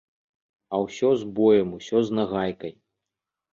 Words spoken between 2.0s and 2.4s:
з